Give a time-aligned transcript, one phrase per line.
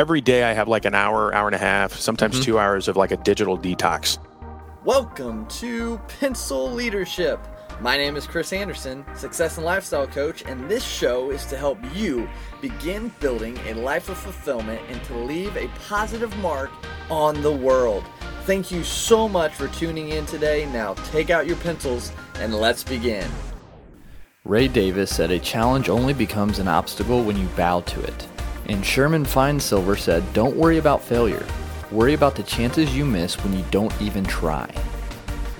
[0.00, 2.44] every day I have like an hour, hour and a half, sometimes Mhm.
[2.44, 4.16] two hours of like a digital detox.
[4.82, 7.38] Welcome to Pencil Leadership.
[7.82, 11.76] My name is Chris Anderson, success and lifestyle coach, and this show is to help
[11.94, 12.26] you
[12.62, 16.70] begin building a life of fulfillment and to leave a positive mark
[17.10, 18.02] on the world.
[18.46, 20.66] Thank you so much for tuning in today.
[20.72, 22.10] Now take out your pencils
[22.40, 23.28] and let's begin.
[24.46, 28.26] Ray Davis said a challenge only becomes an obstacle when you bow to it.
[28.70, 31.44] And Sherman Feinsilver said, Don't worry about failure.
[31.90, 34.70] Worry about the chances you miss when you don't even try.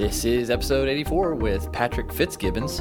[0.01, 2.81] This is episode 84 with Patrick Fitzgibbons,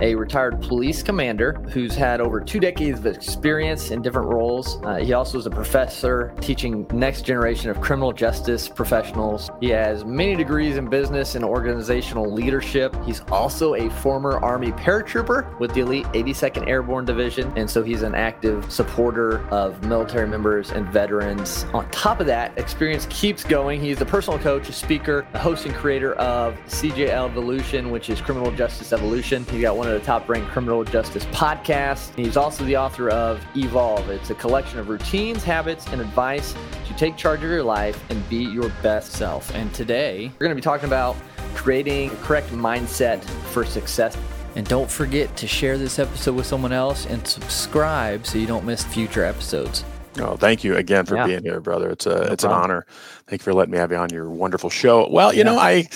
[0.00, 4.80] a retired police commander who's had over two decades of experience in different roles.
[4.84, 9.50] Uh, he also is a professor teaching next generation of criminal justice professionals.
[9.60, 12.94] He has many degrees in business and organizational leadership.
[13.04, 18.02] He's also a former Army paratrooper with the elite 82nd Airborne Division, and so he's
[18.02, 21.64] an active supporter of military members and veterans.
[21.74, 23.80] On top of that, experience keeps going.
[23.80, 28.20] He's a personal coach, a speaker, a host and creator of CJ Evolution, which is
[28.20, 29.44] Criminal Justice Evolution.
[29.50, 32.14] He's got one of the top ranked criminal justice podcasts.
[32.14, 34.08] He's also the author of Evolve.
[34.10, 36.54] It's a collection of routines, habits, and advice
[36.86, 39.52] to take charge of your life and be your best self.
[39.54, 41.16] And today, we're going to be talking about
[41.54, 44.16] creating a correct mindset for success.
[44.54, 48.64] And don't forget to share this episode with someone else and subscribe so you don't
[48.64, 49.84] miss future episodes.
[50.18, 51.26] Oh, thank you again for Yeah.
[51.26, 51.88] being here, brother.
[51.90, 52.84] It's a No it's an honor.
[53.28, 55.08] Thank you for letting me have you on your wonderful show.
[55.08, 55.44] Well, you Yeah.
[55.44, 55.88] know, I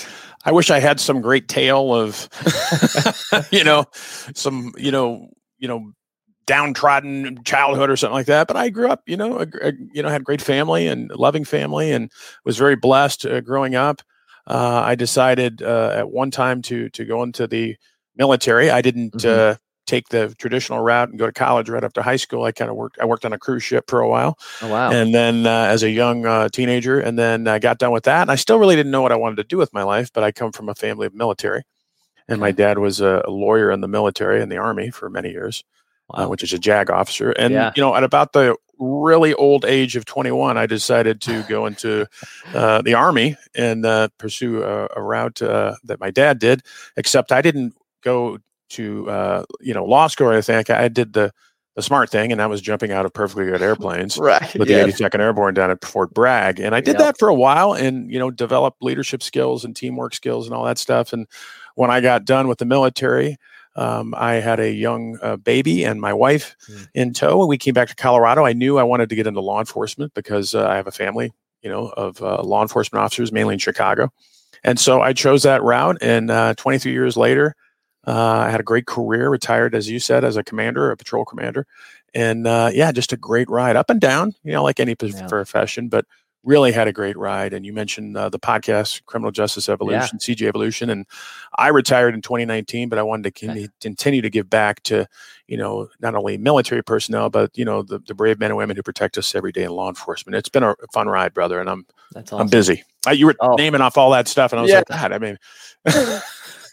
[0.44, 2.28] I wish I had some great tale of
[3.50, 3.86] you know,
[4.34, 5.28] some, you know,
[5.58, 5.92] you know,
[6.46, 8.46] downtrodden childhood or something like that.
[8.46, 11.44] But I grew up, you know, a, a- you know, had great family and loving
[11.44, 12.10] family, and
[12.44, 14.02] was very blessed uh, growing up.
[14.46, 17.76] Uh, I decided uh, at one time to to go into the
[18.16, 18.70] military.
[18.70, 19.58] I didn't Mhm.
[19.84, 22.44] Uh, take the traditional route and go to college right after high school.
[22.44, 22.98] I kind of worked.
[23.00, 24.90] I worked on a cruise ship for a while, Oh, wow.
[24.90, 28.22] and then uh, as a young uh, teenager, and then I got done with that.
[28.22, 30.24] And I still really didn't know what I wanted to do with my life, but
[30.24, 31.62] I come from a family of military,
[32.28, 35.30] and my dad was a, a lawyer in the military in the army for many
[35.30, 35.62] years
[36.12, 37.30] uh, which is a JAG officer.
[37.30, 37.72] And Yeah.
[37.74, 42.06] you know, at about the really old age of 21, I decided to go into
[42.52, 46.60] uh, the army and uh, pursue a, a route uh, that my dad did.
[46.96, 48.38] Except I didn't go
[48.74, 50.56] to uh, you know law school or anything.
[50.56, 51.32] Like, I did the
[51.76, 54.16] the smart thing, and I was jumping out of perfectly good airplanes.
[54.18, 54.54] right.
[54.56, 54.84] With yeah.
[54.84, 56.98] the 82nd Airborne down at Fort Bragg, and I did Yep.
[56.98, 60.64] that for a while, and you know, developed leadership skills and teamwork skills and all
[60.66, 61.12] that stuff.
[61.12, 61.26] And
[61.74, 63.36] when I got done with the military,
[63.76, 66.88] um, I had a young uh, baby and my wife Mm.
[66.94, 67.40] in tow.
[67.40, 68.44] And we came back to Colorado.
[68.44, 71.32] I knew I wanted to get into law enforcement because uh, I have a family,
[71.60, 74.12] you know, of uh, law enforcement officers, mainly in Chicago.
[74.62, 75.98] And so I chose that route.
[76.00, 77.56] And uh, 23 years later,
[78.06, 81.66] I had a great career, retired, as you said, as a commander, a patrol commander.
[82.14, 85.26] And uh, yeah, just a great ride up and down, you know, like any Yeah.
[85.28, 86.04] profession, but
[86.44, 87.54] really had a great ride.
[87.54, 90.90] And you mentioned uh, the podcast, Criminal Justice Evolution, CJ Evolution.
[90.90, 91.06] And
[91.56, 93.68] I retired in 2019, but I wanted to Okay.
[93.80, 95.06] continue to give back to,
[95.48, 98.76] you know, not only military personnel, but, you know, the, the brave men and women
[98.76, 100.36] who protect us every day in law enforcement.
[100.36, 101.60] It's been a fun ride, brother.
[101.60, 102.84] And I'm, That's I'm busy.
[103.06, 103.56] Uh, you were Oh.
[103.56, 104.52] naming off all that stuff.
[104.52, 104.82] And I was Yeah.
[104.86, 105.38] like, God, I mean,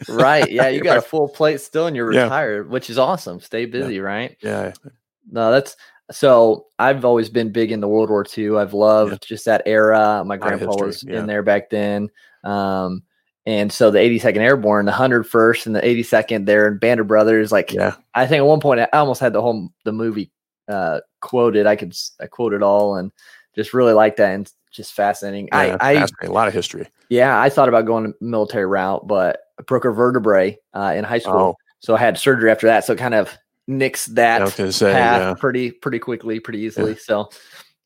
[0.09, 0.49] right.
[0.49, 0.67] Yeah.
[0.69, 2.23] You got a full plate still and you're Yeah.
[2.23, 3.39] retired, which is awesome.
[3.39, 4.37] Stay busy, right?
[4.41, 4.73] yeah.
[5.31, 5.77] No, that's
[6.11, 8.57] so I've always been big into World War II.
[8.57, 10.23] I've loved just that era.
[10.25, 11.19] My grandpa was yeah.
[11.19, 12.09] in there back then.
[12.43, 13.03] Um,
[13.45, 17.51] and so the 82nd Airborne, the 101st and the 82nd there in Band of Brothers,
[17.51, 17.95] like Yeah.
[18.13, 20.31] I think at one point I almost had the whole the movie
[20.67, 21.65] uh quoted.
[21.65, 23.11] I could I quote it all and
[23.55, 25.47] just really like that and just fascinating.
[25.51, 26.29] yeah I I fascinating.
[26.29, 26.87] a lot of history.
[27.09, 31.03] yeah, I thought about going the military route, but I broke a vertebrae uh, in
[31.03, 31.57] high school, Oh.
[31.79, 32.85] so I had surgery after that.
[32.85, 33.37] So it kind of
[33.69, 35.33] nixed that I was going to say, path yeah.
[35.35, 36.95] pretty pretty quickly, pretty easily.
[36.97, 37.29] So,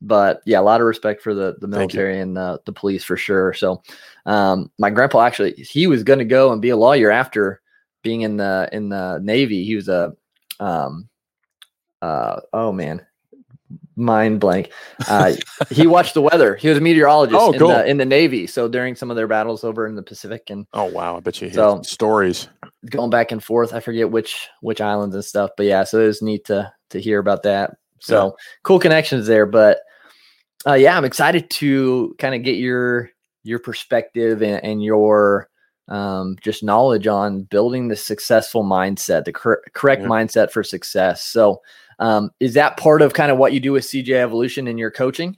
[0.01, 3.17] but yeah, a lot of respect for the the military and the, the police for
[3.17, 3.53] sure.
[3.53, 3.81] So,
[4.25, 7.61] um, my grandpa actually he was going to go and be a lawyer after
[8.03, 9.65] being in the in the Navy.
[9.65, 10.13] He was a
[10.59, 11.09] um,
[12.01, 13.05] uh, oh man,
[13.95, 14.71] mind blank.
[15.07, 15.33] Uh,
[15.69, 16.55] he watched the weather.
[16.55, 17.67] He was a meteorologist Oh, in cool.
[17.69, 18.47] the in the Navy.
[18.47, 21.17] So during some of their battles over in the Pacific and Oh, wow.
[21.17, 22.47] I bet you hear So- stories.
[22.89, 23.73] going back and forth.
[23.73, 26.99] I forget which which islands and stuff, but yeah, so it was neat to to
[26.99, 27.77] hear about that.
[28.01, 29.45] So cool connections there.
[29.45, 29.79] But
[30.67, 33.09] uh, yeah, I'm excited to kind of get your
[33.43, 35.49] your perspective and, and your
[35.87, 40.07] um, just knowledge on building the successful mindset, the cor- correct Yeah.
[40.07, 41.23] mindset for success.
[41.23, 41.61] So,
[41.99, 44.91] um, is that part of kind of what you do with CJ Evolution in your
[44.91, 45.37] coaching?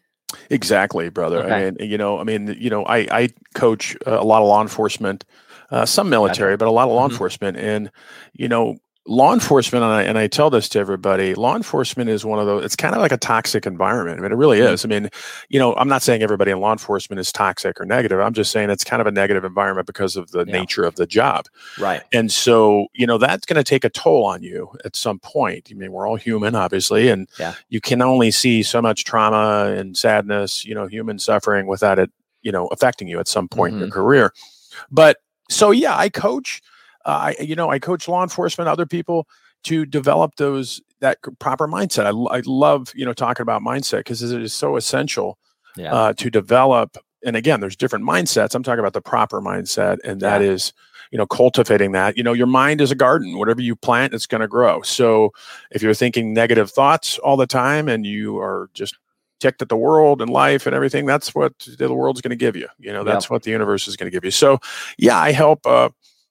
[0.50, 1.46] Exactly, brother.
[1.46, 4.48] I mean, you know, I mean, you know, I I coach uh, a lot of
[4.48, 5.24] law enforcement,
[5.72, 7.12] uh, some military, but a lot of law Mhm.
[7.12, 7.92] enforcement, and
[8.34, 8.78] you know,
[9.08, 12.46] law enforcement, and I, and I, tell this to everybody, law enforcement is one of
[12.46, 14.20] those, it's kind of like a toxic environment.
[14.20, 14.84] I mean, it really is.
[14.84, 15.10] I mean,
[15.50, 18.20] you know, I'm not saying everybody in law enforcement is toxic or negative.
[18.20, 20.60] I'm just saying it's kind of a negative environment because of the yeah.
[20.60, 21.46] nature of the job.
[21.80, 22.04] Right.
[22.12, 25.70] And so, you know, that's going to take a toll on you at some point.
[25.72, 27.54] I mean, we're all human, obviously, and yeah.
[27.70, 32.12] you can only see so much trauma and sadness, you know, human suffering without it,
[32.42, 33.84] you know, affecting you at some point mm-hmm.
[33.84, 34.02] in your mm-hmm.
[34.02, 34.34] career.
[34.92, 35.18] But
[35.50, 36.62] so, yeah, I coach
[37.12, 39.28] I, you know, I coach law enforcement, other people
[39.64, 42.06] to develop those that proper mindset.
[42.06, 45.38] I, I love, you know, talking about mindset because it is so essential
[45.76, 45.94] yeah.
[45.94, 46.98] uh, to develop.
[47.24, 48.56] And again, there's different mindsets.
[48.56, 50.50] I'm talking about the proper mindset, and that yeah.
[50.50, 50.74] is,
[51.12, 52.18] you know, cultivating that.
[52.18, 53.38] You know, your mind is a garden.
[53.38, 54.82] Whatever you plant, it's going to grow.
[54.82, 55.34] So
[55.72, 58.98] if you're thinking negative thoughts all the time and you are just
[59.40, 62.56] ticked at the world and life and everything, that's what the world's going to give
[62.56, 62.68] you.
[62.80, 64.32] You know, that's what the universe is going to give you.
[64.32, 64.60] So,
[64.98, 65.66] yeah, I help.
[65.66, 65.90] Uh,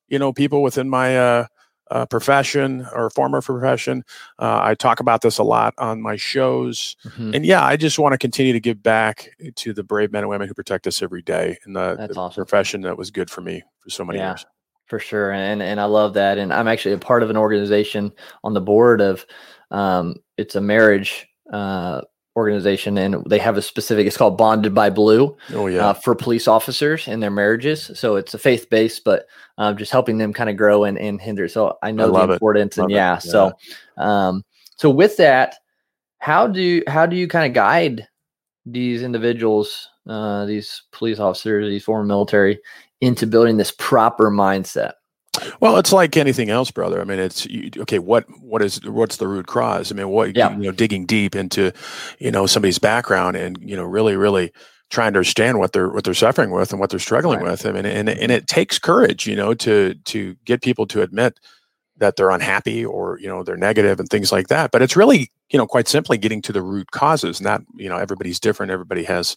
[0.09, 1.47] you know people within my uh,
[1.91, 4.05] uh, profession or former profession.
[4.39, 7.35] Uh, I talk about this a lot on my shows, mm-hmm.
[7.35, 10.31] and yeah, I just want to continue to give back to the brave men and
[10.31, 12.35] women who protect us every day in the, the awesome.
[12.35, 14.31] profession that was good for me for so many yeah.
[14.31, 14.47] years.
[14.87, 18.13] For sure, and and I love that, and I'm actually a part of an organization
[18.45, 19.27] on the board of,
[19.73, 22.03] um, it's a marriage uh,
[22.37, 25.89] organization and they have a specific it's called bonded by blue oh yeah.
[25.89, 27.91] uh, for police officers and their marriages.
[27.95, 29.27] So it's a faith-based but
[29.59, 32.35] um, just helping them kind of grow and, and hinder so i know I the
[32.35, 33.53] importance and yeah, yeah, so
[33.97, 34.45] um
[34.77, 35.57] so with that
[36.19, 38.07] how do how do you kind of guide
[38.67, 42.59] these individuals uh these police officers these former military
[43.01, 44.93] into building this proper mindset
[45.61, 47.01] well, it's like anything else, brother.
[47.01, 47.47] I mean, it's
[47.79, 47.99] okay.
[47.99, 49.91] What what is what's the root cause?
[49.91, 50.57] I mean, what yeah.
[50.57, 51.73] you know, digging deep into,
[52.19, 54.53] you know, somebody's background and you know, really, really
[54.91, 57.51] trying to understand what they're what they're suffering with and what they're struggling right.
[57.51, 57.67] with.
[57.67, 61.39] I mean, and and it takes courage, you know, to to get people to admit
[61.99, 65.31] that they're unhappy or you know they're negative and things like that but it's really
[65.51, 69.05] you know quite simply getting to the root causes not you know everybody's different everybody
[69.05, 69.37] has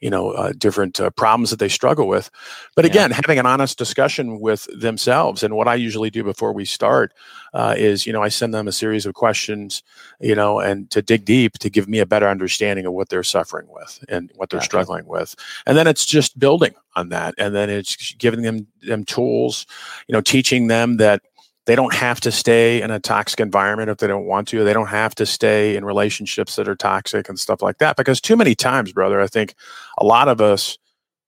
[0.00, 2.30] you know uh, different uh, problems that they struggle with
[2.74, 3.16] but again yeah.
[3.16, 7.12] having an honest discussion with themselves and what i usually do before we start
[7.54, 9.82] uh, is you know i send them a series of questions
[10.20, 13.22] you know and to dig deep to give me a better understanding of what they're
[13.22, 14.70] suffering with and what they're gotcha.
[14.70, 15.34] struggling with
[15.66, 19.66] and then it's just building on that and then it's giving them them tools
[20.08, 21.22] you know teaching them that
[21.70, 24.64] they don't have to stay in a toxic environment if they don't want to.
[24.64, 27.94] They don't have to stay in relationships that are toxic and stuff like that.
[27.94, 29.54] Because too many times, brother, I think
[29.96, 30.78] a lot of us,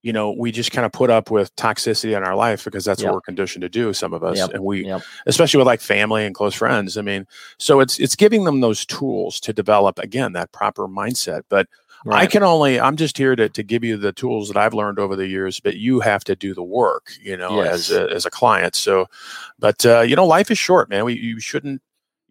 [0.01, 3.01] you know, we just kind of put up with toxicity in our life because that's
[3.01, 3.07] yep.
[3.07, 3.93] what we're conditioned to do.
[3.93, 4.49] Some of us, yep.
[4.53, 5.01] and we, yep.
[5.27, 6.97] especially with like family and close friends.
[6.97, 7.25] I mean,
[7.57, 11.43] so it's it's giving them those tools to develop again that proper mindset.
[11.47, 11.69] But
[12.05, 12.23] Right.
[12.23, 14.99] I can only I'm just here to to give you the tools that I've learned
[14.99, 17.89] over the years, but you have to do the work, you know, yes.
[17.89, 18.75] as a, as a client.
[18.75, 19.07] So,
[19.57, 21.05] but uh, you know, life is short, man.
[21.05, 21.81] We you shouldn't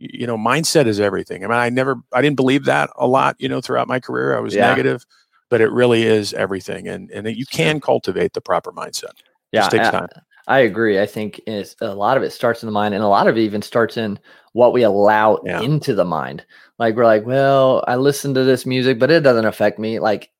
[0.02, 1.44] you know, mindset is everything.
[1.44, 4.36] I mean, I never I didn't believe that a lot, you know, throughout my career.
[4.36, 4.68] I was yeah.
[4.68, 5.06] negative,
[5.48, 9.12] but it really is everything and and you can cultivate the proper mindset.
[9.52, 9.66] Yeah.
[9.66, 10.08] It takes time.
[10.48, 11.00] I, I agree.
[11.00, 13.36] I think it's, a lot of it starts in the mind and a lot of
[13.36, 14.18] it even starts in
[14.52, 15.60] what we allow yeah.
[15.60, 16.44] into the mind.
[16.78, 20.30] Like we're like, well, I listen to this music, but it doesn't affect me like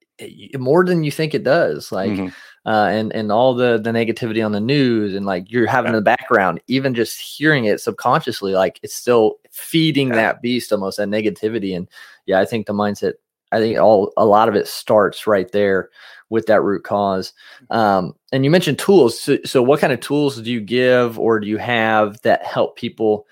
[0.59, 1.93] more than you think it does.
[1.93, 2.69] Like, mm-hmm.
[2.69, 5.99] uh, and and all the the negativity on the news and like you're having yeah.
[5.99, 10.17] in the background, even just hearing it subconsciously, like it's still feeding yeah.
[10.17, 11.76] that beast almost that negativity.
[11.76, 11.88] And
[12.26, 13.15] yeah, I think the mindset,
[13.50, 15.91] I think all a lot of it starts right there
[16.32, 17.34] with that root cause.
[17.70, 19.20] Um, and you mentioned tools.
[19.20, 22.77] So, so, what kind of tools do you give or do you have that help
[22.77, 23.27] people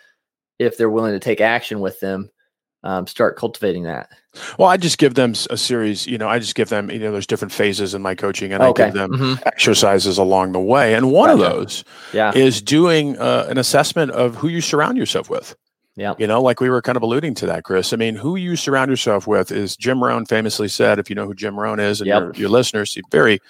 [0.60, 2.30] if they're willing to take action with them?
[2.82, 4.10] um, start cultivating that?
[4.58, 6.06] Well, I just give them a series.
[6.06, 6.90] You know, I just give them.
[6.90, 8.84] You know, there's different phases in my coaching, and okay.
[8.84, 9.42] I give them mm-hmm.
[9.46, 10.94] exercises along the way.
[10.94, 11.44] And one gotcha.
[11.44, 12.32] of those, yeah.
[12.34, 15.54] is doing uh, an assessment of who you surround yourself with.
[15.96, 16.14] Yeah.
[16.18, 17.92] You know, like we were kind of alluding to that, Chris.
[17.92, 21.26] I mean, who you surround yourself with is Jim Rohn famously said, if you know
[21.26, 22.22] who Jim Rohn is and yep.
[22.22, 23.40] your, your listeners, a very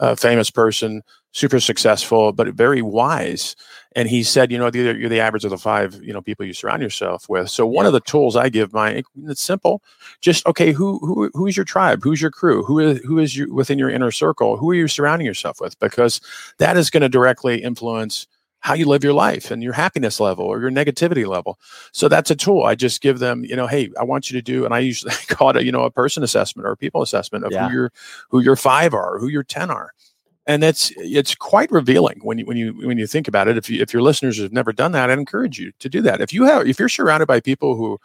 [0.00, 3.54] uh, famous person, super successful, but very wise.
[3.96, 6.52] And he said, you know, you're, the average of the five, you know, people you
[6.52, 7.50] surround yourself with.
[7.50, 9.82] So one of the tools I give my, it's simple,
[10.20, 12.02] just, okay, who, who, who is your tribe?
[12.02, 12.64] Who's your crew?
[12.64, 14.56] Who is, who is you within your inner circle?
[14.56, 15.78] Who are you surrounding yourself with?
[15.78, 16.20] Because
[16.58, 18.26] that is going to directly influence
[18.60, 21.58] how you live your life and your happiness level or your negativity level.
[21.92, 22.62] So that's a tool.
[22.62, 25.14] I just give them, you know, hey, I want you to do, and I usually
[25.28, 27.68] call it a, you know, a person assessment or a people assessment of yeah.
[27.68, 27.92] who your
[28.28, 29.92] who your five are, who your ten are.
[30.50, 33.56] And that's it's quite revealing when you when you when you think about it.
[33.56, 36.20] If you if your listeners have never done that, I encourage you to do that.
[36.20, 37.98] If you have if you're surrounded by people who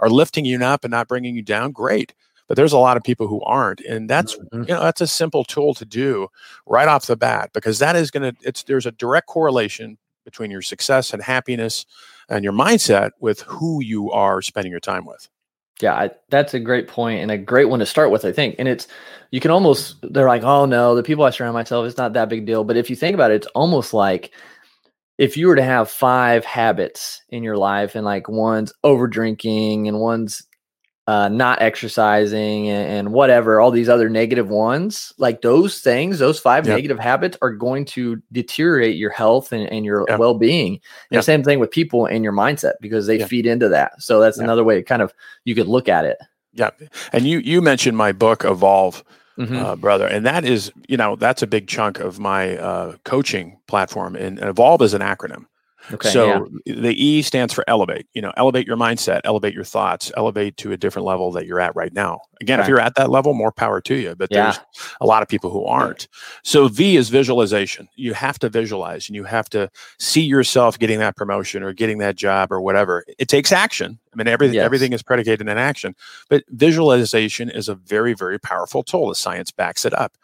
[0.00, 2.14] are lifting you up and not bringing you down, great
[2.48, 4.62] but there's a lot of people who aren't and that's mm-hmm.
[4.62, 6.26] you know that's a simple tool to do
[6.66, 10.50] right off the bat because that is going to it's there's a direct correlation between
[10.50, 11.86] your success and happiness
[12.28, 15.28] and your mindset with who you are spending your time with.
[15.80, 18.56] Yeah, I, that's a great point and a great one to start with, I think.
[18.58, 18.86] And it's,
[19.30, 22.28] you can almost, they're like, oh no, the people I surround myself, it's not that
[22.28, 22.62] big deal.
[22.62, 24.32] But if you think about it, it's almost like
[25.18, 29.88] if you were to have five habits in your life and like one's over drinking
[29.88, 30.42] and one's
[31.08, 36.38] uh, not exercising and, and, whatever, all these other negative ones, like those things, those
[36.38, 36.76] five yep.
[36.76, 40.20] negative habits are going to deteriorate your health and, and your yep.
[40.20, 40.74] well being.
[41.10, 41.24] And yep.
[41.24, 44.00] same thing with people and your mindset because they feed into that.
[44.00, 45.12] So that's another way kind of
[45.44, 46.18] you could look at it.
[46.52, 46.70] Yeah.
[47.12, 49.02] And you, you mentioned my book, Evolve.
[49.38, 49.56] Mm-hmm.
[49.56, 50.06] Uh, brother.
[50.06, 54.14] And that is, you know, that's a big chunk of my uh, coaching platform.
[54.14, 55.46] And Evolve is an acronym.
[55.92, 56.74] Okay, so yeah.
[56.82, 58.06] the E stands for elevate.
[58.14, 61.60] You know, elevate your mindset, elevate your thoughts, elevate to a different level that you're
[61.60, 62.20] at right now.
[62.40, 64.14] Again, if you're at that level, more power to you.
[64.16, 64.44] But yeah.
[64.44, 64.60] there's
[65.00, 66.08] a lot of people who aren't.
[66.42, 67.88] So V is visualization.
[67.94, 71.98] You have to visualize and you have to see yourself getting that promotion or getting
[71.98, 73.04] that job or whatever.
[73.18, 73.98] It takes action.
[74.12, 74.64] I mean, everything yes.
[74.64, 75.94] everything is predicated in action.
[76.28, 79.08] But visualization is a very, very powerful tool.
[79.08, 80.16] The science backs it up.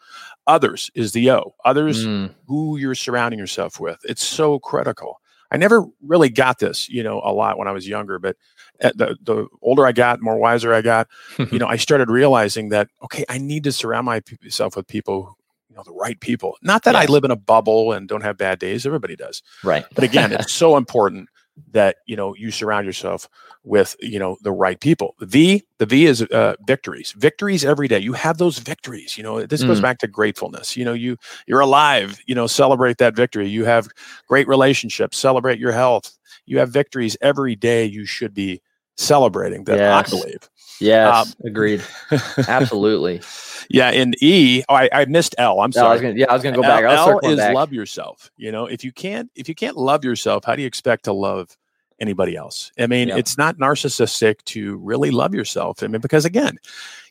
[0.45, 1.55] Others is the O.
[1.63, 2.33] Others mm.
[2.47, 3.99] who you're surrounding yourself with.
[4.03, 5.21] It's so critical.
[5.51, 8.37] I never really got this, you know, a lot when I was younger, but
[8.81, 11.07] uh, the the older I got, more wiser I got,
[11.51, 15.37] you know, I started realizing that okay, I need to surround myself with people,
[15.69, 16.57] you know, the right people.
[16.61, 16.95] Not that.
[16.95, 18.85] I live in a bubble and don't have bad days.
[18.85, 19.85] Everybody does, right?
[19.93, 21.29] But again, it's so important
[21.71, 23.27] that you know you surround yourself
[23.63, 25.15] with you know the right people.
[25.21, 27.13] V the v is uh, victories.
[27.17, 27.99] Victories every day.
[27.99, 29.67] You have those victories you know this mm.
[29.67, 30.75] goes back to gratefulness.
[30.75, 33.47] You know you you're alive you know celebrate that victory.
[33.47, 33.87] You have
[34.27, 36.17] great relationships celebrate your health.
[36.45, 38.61] You have victories every day you should be
[38.99, 40.07] celebrating that yes.
[40.07, 41.83] i believe yes um, agreed
[42.47, 43.21] absolutely
[43.69, 46.33] yeah in e oh, I, I missed l i'm sorry I was gonna, yeah i
[46.33, 47.53] was gonna go back l, L is back.
[47.53, 50.67] love yourself you know if you can't if you can't love yourself how do you
[50.67, 51.55] expect to love
[51.99, 52.71] anybody else.
[52.79, 55.83] I mean, it's not narcissistic to really love yourself.
[55.83, 56.57] I mean, because again,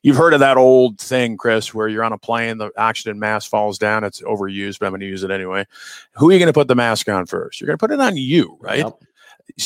[0.03, 3.51] you've heard of that old thing, Chris, where you're on a plane, the oxygen mask
[3.51, 4.05] falls down.
[4.05, 5.67] It's overused, but I'm going to use it anyway.
[6.13, 7.61] Who are you going to put the mask on first?
[7.61, 8.79] You're going to put it on you, right?
[8.79, 9.03] Yep.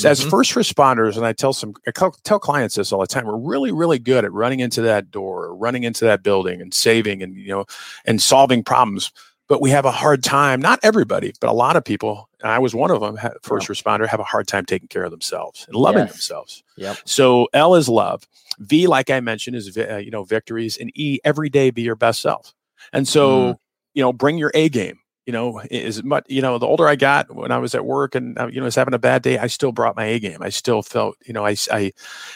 [0.04, 0.30] As mm-hmm.
[0.30, 3.26] first responders, and I tell some, I tell clients this all the time.
[3.26, 7.22] We're really, really good at running into that door, running into that building, and saving,
[7.22, 7.66] and you know,
[8.04, 9.12] and solving problems
[9.52, 12.58] but we have a hard time not everybody but a lot of people and i
[12.58, 15.76] was one of them first responder have a hard time taking care of themselves and
[15.76, 16.12] loving yes.
[16.12, 16.96] themselves yep.
[17.04, 18.26] so l is love
[18.60, 21.94] v like i mentioned is uh, you know victories and e every day be your
[21.94, 22.54] best self
[22.94, 23.58] and so mm.
[23.92, 26.96] you know bring your a game you know as much you know the older i
[26.96, 29.38] got when i was at work and uh, you know was having a bad day
[29.38, 31.92] i still brought my a game i still felt you know i i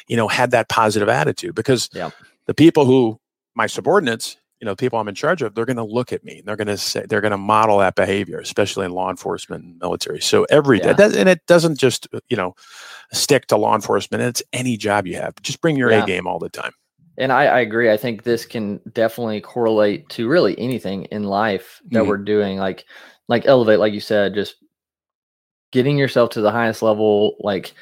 [0.08, 2.12] you know had that positive attitude because yep.
[2.46, 3.18] the people who
[3.54, 6.38] my subordinates you know people i'm in charge of they're going to look at me
[6.38, 9.64] and they're going to say they're going to model that behavior especially in law enforcement
[9.64, 10.92] and military so every yeah.
[10.92, 12.54] day and it doesn't just uh, you know
[13.12, 16.02] stick to law enforcement it's any job you have just bring your yeah.
[16.02, 16.72] a game all the time
[17.18, 21.80] and I, I, agree i think this can definitely correlate to really anything in life
[21.90, 22.08] that mm-hmm.
[22.08, 22.84] we're doing like
[23.28, 24.56] like elevate like you said just
[25.72, 27.74] getting yourself to the highest level like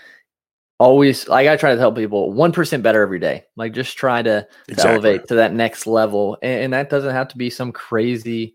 [0.78, 3.44] always like I try to tell people one percent better every day.
[3.56, 4.74] Like just try to, exactly.
[4.74, 8.54] to elevate to that next level, and, and, that doesn't have to be some crazy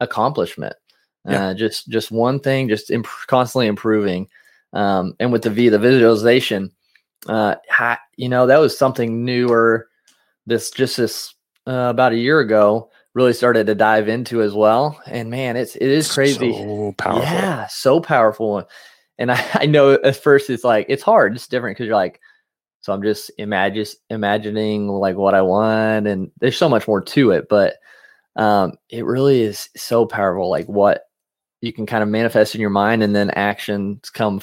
[0.00, 0.74] accomplishment.
[1.26, 1.48] Yeah.
[1.48, 4.28] Uh, just just one thing, just imp- constantly improving.
[4.72, 6.72] Um, and with the V, the visualization,
[7.28, 9.88] uh, ha, you know that was something newer.
[10.46, 11.34] This just this
[11.66, 15.00] uh, about a year ago really started to dive into as well.
[15.06, 16.52] And man, it's it is crazy.
[16.52, 17.22] So powerful.
[17.22, 18.68] Yeah, so powerful.
[19.18, 22.20] And I, I know at first it's like it's hard, it's different because you're like,
[22.80, 27.30] so I'm just imagine imagining like what I want, and there's so much more to
[27.30, 27.76] it, but
[28.36, 30.50] um, it really is so powerful.
[30.50, 31.04] Like what
[31.62, 34.42] you can kind of manifest in your mind, and then actions come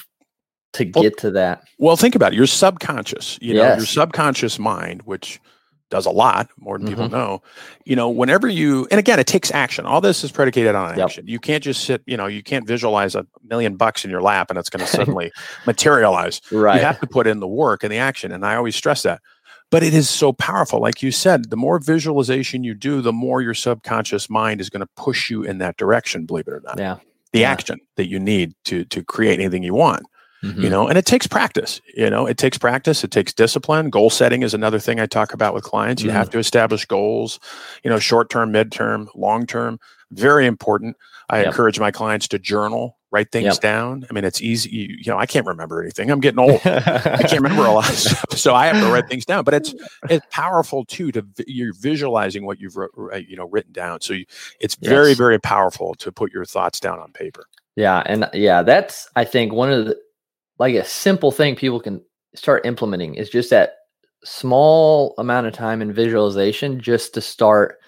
[0.74, 1.64] to get well, to that.
[1.78, 2.38] Well, think about it.
[2.38, 5.40] Your subconscious, you know, your subconscious mind, which
[5.92, 6.96] does a lot more than mm-hmm.
[6.96, 7.44] people know.
[7.86, 9.86] You know, whenever you, and again, it takes action.
[9.86, 11.06] All this is predicated on yep.
[11.06, 11.28] action.
[11.28, 14.50] You can't just sit, you know, you can't visualize a million bucks in your lap
[14.50, 15.32] and it's going to suddenly
[15.68, 16.42] materialize.
[16.52, 16.78] Right.
[16.78, 18.32] You have to put in the work and the action.
[18.32, 19.22] And I always stress that.
[19.70, 20.82] But it is so powerful.
[20.82, 24.82] Like you said, the more visualization you do, the more your subconscious mind is going
[24.82, 26.78] to push you in that direction, believe it or not.
[26.78, 26.98] Yeah.
[27.32, 27.52] The yeah.
[27.52, 30.04] action that you need to to create anything you want.
[30.44, 30.62] Mm-hmm.
[30.64, 34.10] you know and it takes practice you know it takes practice it takes discipline goal
[34.10, 36.18] setting is another thing i talk about with clients you mm-hmm.
[36.18, 37.40] have to establish goals
[37.84, 39.80] you know short term midterm long term
[40.10, 40.98] very important
[41.30, 41.48] i yep.
[41.48, 43.60] encourage my clients to journal write things yep.
[43.60, 46.60] down i mean it's easy you, you, know i can't remember anything i'm getting old
[46.66, 49.54] i can't remember a lot of stuff so i have to write things down but
[49.54, 49.76] it's
[50.10, 52.76] it's powerful too to you're visualizing what you've
[53.28, 54.26] you know written down so you,
[54.60, 57.46] it's very very powerful to put your thoughts down on paper
[57.76, 59.98] Yeah, and yeah, that's I think one of the
[60.62, 62.00] like a simple thing people can
[62.36, 63.78] start implementing is just that
[64.24, 67.80] small amount of time in visualization just to start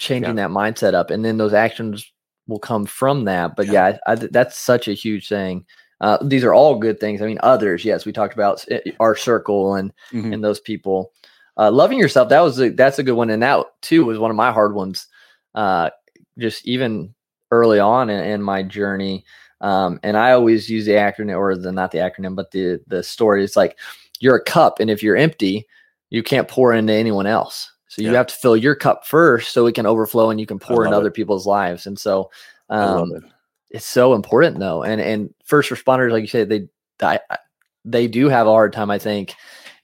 [0.00, 2.12] changing that mindset up and then those actions
[2.48, 5.64] will come from that but yeah, I, I, that's such a huge thing.
[6.00, 9.14] Uh, these are all good things i mean others yes we talked about eh, our
[9.14, 10.34] circle and Mhm.
[10.34, 11.12] and those people.
[11.56, 14.32] Uh, loving yourself that was a, that's a good one and that too was one
[14.32, 15.06] of my hard ones
[15.54, 15.88] uh,
[16.36, 17.14] just even
[17.52, 19.24] early on in, in my journey
[19.60, 23.02] um, and i always use the acronym or the not the acronym but the the
[23.02, 23.78] story it's like
[24.20, 25.66] you're a cup and if you're empty
[26.10, 28.18] you can't pour into anyone else so you Yeah.
[28.18, 30.92] have to fill your cup first so it can overflow and you can pour in
[30.92, 31.14] other it.
[31.14, 32.30] people's lives and so
[32.70, 33.22] um, it.
[33.70, 36.68] it's so important though and and first responders like you said they
[37.02, 37.18] I,
[37.84, 39.34] they do have a hard time i think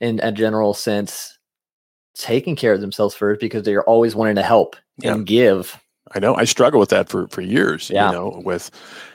[0.00, 1.38] in a general sense
[2.14, 5.14] taking care of themselves first because they're always wanting to help Yeah.
[5.14, 5.78] and give
[6.12, 7.90] I know I struggle with that for for years.
[7.90, 8.06] Yeah.
[8.06, 8.70] You know, with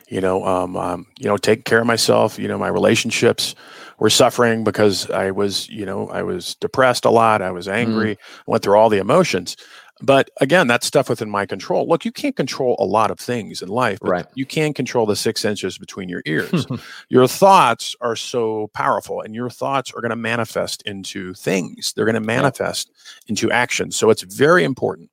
[0.07, 2.37] you know, um, um, you know, taking care of myself.
[2.37, 3.55] You know, my relationships
[3.97, 7.41] were suffering because I was, you know, I was depressed a lot.
[7.41, 7.53] I Mm.
[7.55, 8.17] was angry.
[8.45, 9.57] Went through all the emotions.
[10.01, 11.87] But again, that's stuff within my control.
[11.87, 14.25] Look, you can't control a lot of things in life, but Right.
[14.35, 16.67] you can control the six inches between your ears.
[17.09, 21.93] your thoughts are so powerful, and your thoughts are going to manifest into things.
[21.93, 22.91] They're going to manifest
[23.27, 23.89] into action.
[23.91, 25.09] So it's very important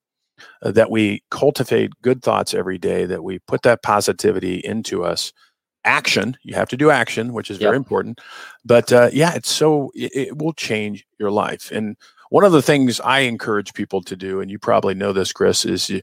[0.62, 5.32] uh, that we cultivate good thoughts every day, that we put that positivity into us.
[5.84, 7.76] Action, you have to do action, which is very Yep.
[7.76, 8.20] important.
[8.64, 11.70] But uh, yeah, it's so, it, it will change your life.
[11.72, 11.96] And
[12.30, 15.64] one of the things I encourage people to do, and you probably know this, Chris,
[15.64, 16.00] is you,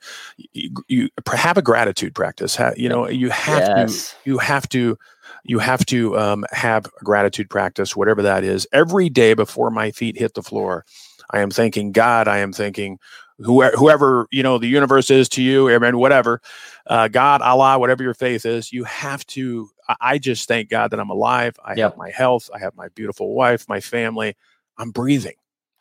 [0.53, 2.55] you, you have a gratitude practice.
[2.57, 4.97] Ha- you know, you have to you have to
[5.43, 9.91] you have to um, have a gratitude practice whatever that is every day before my
[9.91, 10.85] feet hit the floor
[11.31, 12.99] i am thanking god i am thanking
[13.39, 16.41] whoever, whoever you know the universe is to you I mean, whatever
[16.87, 19.69] uh, god allah whatever your faith is you have to
[20.01, 21.91] i, just thank god that i'm alive i Yep.
[21.91, 24.35] have my health i have my beautiful wife my family
[24.77, 25.35] i'm breathing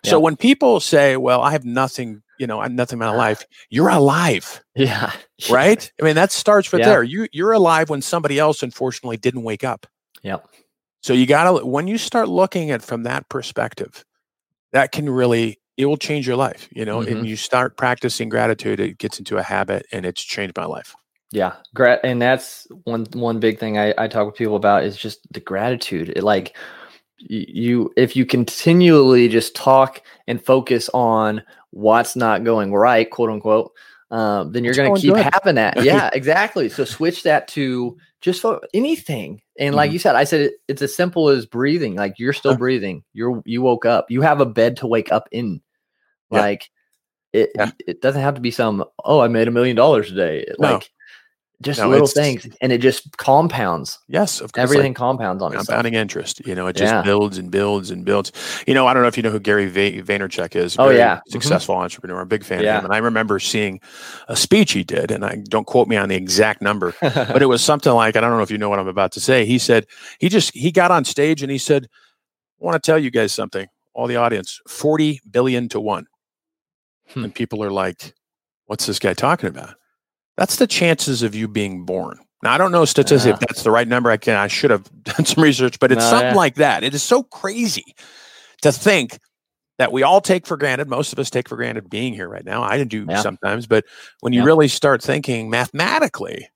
[0.04, 3.10] so when people say well i have nothing you know i have nothing in my
[3.10, 5.12] life you're alive yeah
[5.50, 5.92] right?
[6.00, 6.86] I mean, that starts right Yeah.
[6.86, 7.02] there.
[7.02, 9.86] You you're alive when somebody else unfortunately didn't wake up.
[10.22, 10.46] Yep.
[11.02, 14.04] So you gotta when you start looking at from that perspective,
[14.72, 16.68] that can really it will change your life.
[16.74, 17.10] You know, Mhm.
[17.12, 20.94] and you start practicing gratitude, it gets into a habit, and it's changed my life.
[21.30, 24.96] Yeah, gra- and that's one one big thing I, I talk with people about is
[24.96, 26.10] just the gratitude.
[26.16, 26.56] It, like
[27.18, 33.72] you, if you continually just talk and focus on what's not going right, quote unquote,
[34.10, 35.28] um, then you're going to keep good?
[35.32, 35.76] having that.
[35.84, 36.68] Yeah, exactly.
[36.68, 39.42] So switch that to just for anything.
[39.58, 39.94] And like Mhm.
[39.94, 41.94] you said, I said it, it's as simple as breathing.
[41.96, 43.02] Like you're still breathing.
[43.12, 44.06] You're you woke up.
[44.10, 45.60] You have a bed to wake up in.
[46.30, 46.40] Yeah.
[46.40, 46.70] Like
[47.32, 47.70] it, Yeah.
[47.86, 48.84] it doesn't have to be some.
[49.04, 50.46] Oh, I made a million dollars today.
[50.58, 50.74] No.
[50.74, 50.90] Like
[51.60, 53.98] just No, little things, and it just compounds.
[54.06, 54.58] Yes, of course.
[54.58, 55.66] like Everything compounds on itself.
[55.66, 56.40] compounding interest.
[56.46, 57.02] You know, it just Yeah.
[57.02, 58.30] builds and builds and builds.
[58.68, 60.76] You know, I don't know if you know who Gary Va- Vaynerchuk is.
[60.78, 61.16] Oh, yeah.
[61.16, 61.20] Mhm.
[61.32, 62.18] successful entrepreneur.
[62.18, 62.76] I'm a big fan Yeah.
[62.76, 62.84] of him.
[62.86, 63.80] And I remember seeing
[64.28, 67.46] a speech he did, and I don't quote me on the exact number, but it
[67.46, 69.44] was something like I don't know if you know what I'm about to say.
[69.44, 69.86] He said
[70.20, 71.88] he just he got on stage and he said,
[72.62, 76.06] "I want to tell you guys something, all the audience, 40 billion to one."
[77.14, 77.24] Hmm.
[77.24, 78.14] And people are like,
[78.66, 79.74] "What's this guy talking about?"
[80.36, 82.18] That's the chances of you being born.
[82.42, 83.34] Now I don't know statistics Yeah.
[83.34, 84.10] if that's the right number.
[84.10, 86.34] I can I should have done some research, but it's No, something yeah.
[86.34, 86.84] like that.
[86.84, 87.94] It is so crazy
[88.62, 89.18] to think
[89.78, 90.88] that we all take for granted.
[90.88, 92.62] Most of us take for granted being here right now.
[92.62, 93.22] I do Yeah.
[93.22, 93.84] sometimes, but
[94.20, 96.48] when you really start thinking mathematically,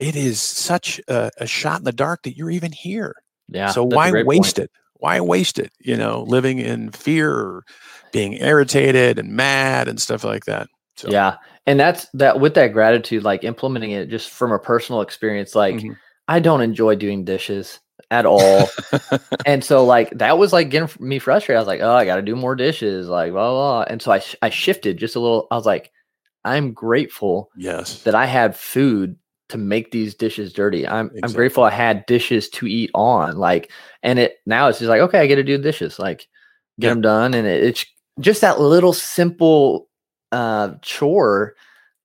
[0.00, 3.14] it is such a, a shot in the dark that you're even here.
[3.48, 3.70] yeah.
[3.70, 4.58] so why waste point.
[4.58, 4.70] it?
[4.94, 5.70] Why waste it?
[5.80, 7.64] You know, living in fear or
[8.14, 10.68] being irritated and mad and stuff like that.
[10.96, 15.02] So, Yeah, and that's that with that gratitude, like implementing it just from a personal
[15.02, 15.54] experience.
[15.54, 15.96] Like Mhm.
[16.28, 18.78] I don't enjoy doing dishes at all,
[19.44, 21.56] and so like that was like getting me frustrated.
[21.58, 23.84] I was like, oh, I got to do more dishes, like blah blah.
[23.84, 23.84] blah.
[23.90, 25.48] And so I I shifted just a little.
[25.50, 25.90] I was like,
[26.44, 28.02] I'm grateful yes.
[28.04, 29.16] that I had food
[29.50, 30.86] to make these dishes dirty.
[30.86, 33.36] I'm I'm grateful I had dishes to eat on.
[33.36, 33.70] Like,
[34.02, 36.26] and it now it's just like okay, I get to do dishes, like
[36.80, 36.90] get Yeah.
[36.90, 37.86] them done, and it, it's
[38.20, 39.88] just that little simple
[40.32, 41.54] uh chore.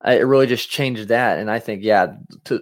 [0.06, 2.14] uh, It really just changed that, and I think yeah,
[2.46, 2.62] to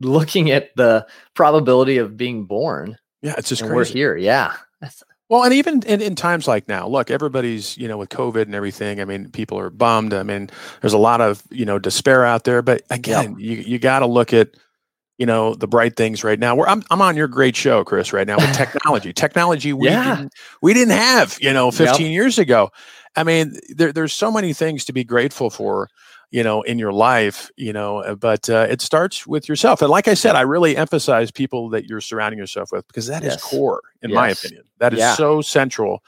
[0.00, 4.16] looking at the probability of being born, Yeah, it's just we're here.
[4.16, 8.08] Yeah, That's- Well, and even in, in times like now, look, everybody's, you know, with
[8.10, 10.12] COVID and everything, I mean, people are bummed.
[10.12, 12.60] I mean, there's a lot of, you know, despair out there.
[12.62, 14.50] But again, you, you got to look at,
[15.18, 16.54] you know, the bright things right now.
[16.54, 19.12] Where I'm, I'm on your great show, Chris, right now with technology.
[19.12, 20.02] technology we, Yeah.
[20.02, 22.70] didn't, we didn't have, you know, 15 years ago.
[23.16, 25.88] I mean, there, there's so many things to be grateful for,
[26.30, 29.82] you know, in your life, you know, uh, but uh, it starts with yourself.
[29.82, 33.22] And like I said, I really emphasize people that you're surrounding yourself with because that
[33.22, 33.42] is Yes.
[33.42, 34.64] core, in my opinion.
[34.78, 35.14] That is Yeah.
[35.16, 36.02] so central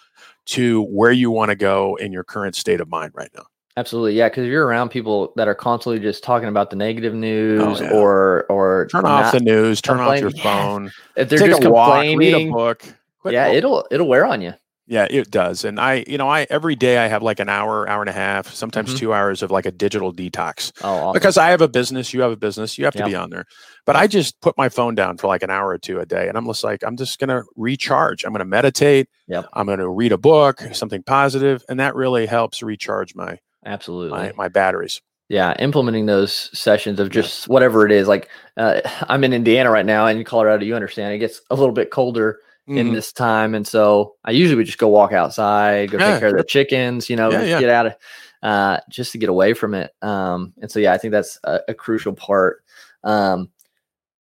[0.47, 3.45] to where you want to go in your current state of mind right now.
[3.77, 4.29] Absolutely, yeah.
[4.29, 7.91] Because you're around people that are constantly just talking about the negative news, Oh, yeah.
[7.93, 11.71] or or Turn off the news, turn off your phone, if they're take just a
[11.71, 12.53] walk, read a complaining.
[12.53, 12.85] book.
[13.21, 14.55] Quit yeah, mo- it'll it'll wear on you.
[14.87, 15.65] Yeah, it does.
[15.65, 18.13] And I, you know, I every day I have like an hour, hour and a
[18.13, 18.99] half, sometimes Mhm.
[18.99, 21.13] two hours of like a digital detox Oh, awesome.
[21.15, 23.09] because I have a business, you have a business, you have to Yep.
[23.09, 23.47] be on there.
[23.87, 26.29] But I just put my phone down for like an hour or two a day
[26.29, 28.25] and I'm just like, I'm just going to recharge.
[28.25, 29.09] I'm going to meditate.
[29.27, 29.47] Yep.
[29.55, 34.19] I'm going to read a book, something positive, And that really helps recharge my, absolutely.
[34.19, 35.01] my, my batteries.
[35.31, 38.07] Yeah, implementing those sessions of just whatever it is.
[38.07, 41.55] Like uh, I'm in Indiana right now, and in Colorado, you understand it gets a
[41.55, 42.95] little bit colder in Mhm.
[42.95, 46.29] this time, and so I usually would just go walk outside, go Yeah, take care
[46.31, 47.61] of the chickens, you know, Yeah, just yeah.
[47.61, 47.95] get out of,
[48.43, 49.93] uh, just to get away from it.
[50.01, 52.65] Um, and so yeah, I think that's a, a crucial part.
[53.03, 53.51] Um,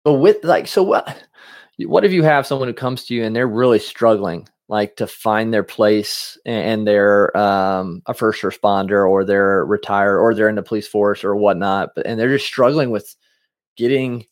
[0.04, 1.06] but with like, so what?
[1.86, 5.06] What if you have someone who comes to you and they're really struggling, like to
[5.06, 10.54] find their place and, they're um, a first responder or they're retired or they're in
[10.54, 13.14] the police force or whatnot, but and they're just struggling with
[13.76, 14.24] getting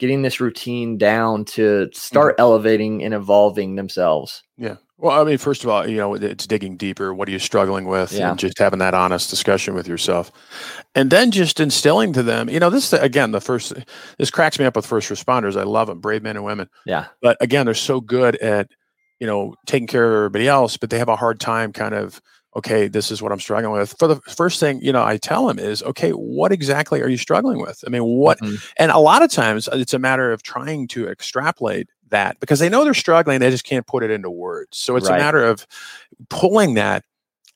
[0.00, 4.42] getting this routine down to start elevating and evolving themselves.
[4.58, 4.76] Yeah.
[4.98, 7.14] Well, I mean, first of all, you know, it's digging deeper.
[7.14, 8.12] What are you struggling with?
[8.12, 8.30] Yeah.
[8.30, 10.32] And just having that honest discussion with yourself.
[10.96, 13.72] And then just instilling to them, you know, this, again, the first,
[14.18, 15.58] this cracks me up with first responders.
[15.58, 16.68] I love them, brave men and women.
[16.84, 17.06] Yeah.
[17.22, 18.72] But again, they're so good at,
[19.24, 22.20] you know, taking care of everybody else, but they have a hard time kind of,
[22.56, 23.94] okay, this is what I'm struggling with.
[23.98, 27.16] For the first thing, you know, I tell them is, okay, what exactly are you
[27.16, 27.82] struggling with?
[27.86, 28.62] I mean, what, Mhm.
[28.76, 32.58] and a lot of times uh, it's a matter of trying to extrapolate that because
[32.58, 34.76] they know they're struggling, they just can't put it into words.
[34.76, 35.16] So it's Right.
[35.16, 35.66] a matter of
[36.28, 37.02] pulling that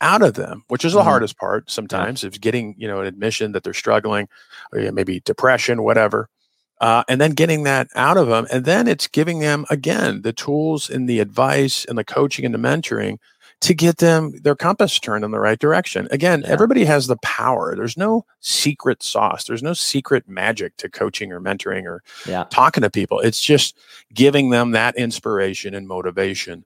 [0.01, 1.05] out of them, which is the Mhm.
[1.05, 4.27] hardest part sometimes, is getting, you know, an admission that they're struggling,
[4.73, 6.31] or yeah, maybe depression, whatever.
[6.81, 8.47] Uh, and then getting that out of them.
[8.53, 12.55] And then it's giving them, again, the tools and the advice and the coaching and
[12.55, 13.19] the mentoring
[13.61, 16.07] to get them their compass turned in the right direction.
[16.13, 16.53] Again, Yeah.
[16.53, 17.75] everybody has the power.
[17.75, 19.45] There's no secret sauce.
[19.45, 22.45] There's no secret magic to coaching or mentoring or Yeah.
[22.51, 23.19] talking to people.
[23.19, 23.77] It's just
[24.15, 26.65] giving them that inspiration and motivation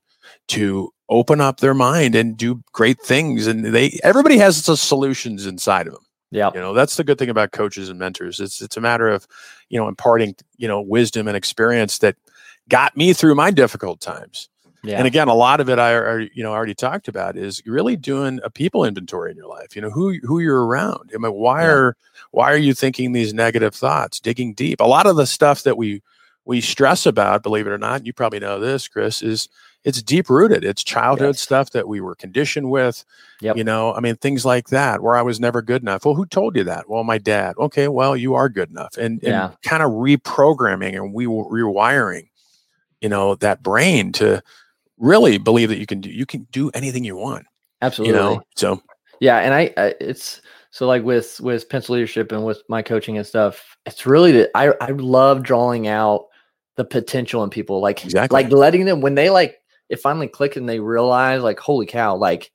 [0.49, 3.47] to open up their mind and do great things.
[3.47, 6.03] And they everybody has the solutions inside of them.
[6.33, 6.49] Yeah.
[6.53, 8.39] You know, that's the good thing about coaches and mentors.
[8.39, 9.27] It's it's a matter of,
[9.69, 12.15] you know, imparting, you know, wisdom and experience that
[12.69, 14.49] got me through my difficult times.
[14.83, 14.97] Yeah.
[14.97, 17.95] And again, a lot of it I, I you know already talked about is really
[17.95, 19.75] doing a people inventory in your life.
[19.75, 21.11] You know who who you're around.
[21.13, 21.69] I mean, why Yeah.
[21.69, 21.97] are
[22.31, 24.19] why are you thinking these negative thoughts?
[24.19, 24.81] Digging deep.
[24.81, 26.01] A lot of the stuff that we
[26.45, 29.47] we stress about, believe it or not, you probably know this, Chris, is
[29.83, 30.63] it's deep rooted.
[30.63, 31.41] It's childhood Yes.
[31.41, 33.03] stuff that we were conditioned with.
[33.41, 33.57] Yep.
[33.57, 36.05] You know, I mean, things like that, where I was never good enough.
[36.05, 36.89] Well, who told you that?
[36.89, 37.55] Well, my dad.
[37.57, 38.95] Okay, well, you are good enough.
[38.97, 39.51] And, and Yeah.
[39.63, 42.29] kind of reprogramming and we rewiring,
[43.01, 44.41] you know, that brain to
[44.97, 47.45] really believe that you can do you can do anything you want.
[47.81, 48.15] Absolutely.
[48.15, 48.81] You know, so
[49.19, 53.17] Yeah, and I, I it's so like with with pencil leadership and with my coaching
[53.17, 56.27] and stuff, it's really the I I love drawing out
[56.75, 58.43] the potential in people, like Exactly.
[58.43, 59.59] like letting them when they like
[59.89, 62.51] it finally click and they realize like holy cow, like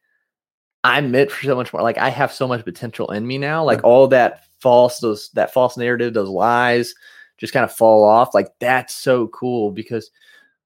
[0.84, 1.82] I'm meant for so much more.
[1.82, 3.64] Like I have so much potential in me now.
[3.64, 3.86] Like mm-hmm.
[3.86, 6.94] all that false those that false narrative, those lies,
[7.36, 8.34] just kind of fall off.
[8.34, 10.10] Like that's so cool because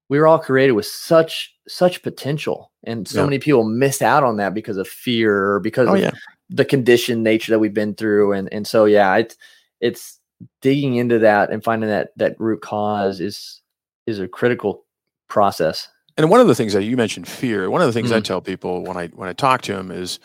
[0.09, 3.25] we were all created with such such potential, and so Yeah.
[3.25, 6.11] many people miss out on that because of fear or because oh of yeah.
[6.49, 9.37] the conditioned nature that we've been through and and so yeah it's
[9.79, 10.19] it's
[10.61, 13.61] digging into that and finding that that root cause is
[14.05, 14.85] is a critical
[15.29, 18.19] process And one of the things that you mentioned fear, one of the things I
[18.19, 18.23] Mhm.
[18.23, 20.19] tell people when I when I talk to them is,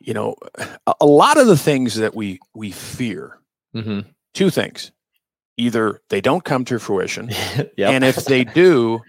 [0.00, 0.34] you know,
[0.86, 3.38] a, a lot of the things that we we fear,
[3.74, 4.00] mm-hmm.
[4.34, 4.90] two things.
[5.56, 7.30] Either they don't come to fruition,
[7.76, 9.00] yeah and if they do,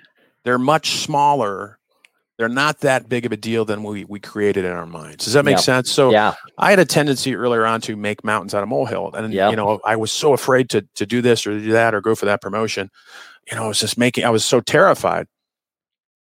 [0.44, 1.79] they're much smaller.
[2.40, 5.26] They're not that big of a deal than we we created in our minds.
[5.26, 5.92] Does that make sense?
[5.92, 9.34] So yeah I had a tendency earlier on to make mountains out of molehill, and
[9.34, 12.00] you know I was so afraid to to do this or to do that or
[12.00, 12.92] go for that promotion.
[13.52, 14.24] You know, I was just making.
[14.24, 15.28] I was so terrified.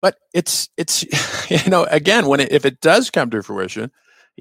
[0.02, 1.02] But it's it's
[1.50, 3.90] you know again when it, if it does come to fruition, it